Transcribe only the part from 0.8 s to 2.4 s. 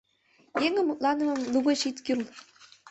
мутланымым лугыч ит кӱрл.